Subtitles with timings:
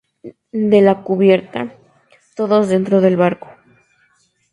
[0.51, 1.77] de la cubierta.
[2.35, 3.49] todos dentro del barco.